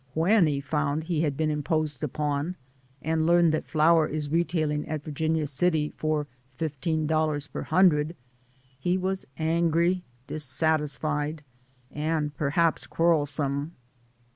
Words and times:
When 0.15 0.47
he 0.47 0.61
found 0.61 1.03
he 1.03 1.21
had 1.21 1.37
been 1.37 1.51
imposed 1.51 2.01
upon 2.01 2.55
and 3.03 3.27
learned 3.27 3.51
that 3.51 3.67
flour 3.67 4.07
is 4.07 4.31
retailing 4.31 4.87
at 4.87 5.03
Vir 5.03 5.11
ginia 5.11 5.47
City 5.47 5.93
for 5.95 6.25
$15 6.57 7.51
per 7.51 7.61
hundred, 7.61 8.15
he 8.79 8.97
was 8.97 9.27
angry, 9.37 10.03
dissatisfied, 10.25 11.43
and 11.91 12.35
perhaps 12.35 12.87
quarrelsome. 12.87 13.73